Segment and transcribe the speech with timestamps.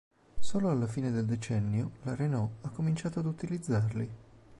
[0.39, 4.09] Solo alla fine del decennio la Renault ha cominciato ad utilizzarli.